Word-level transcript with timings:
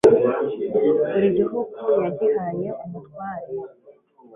buri 1.11 1.27
gihugu 1.39 1.79
yagihaye 2.01 2.69
umutware 2.83 3.51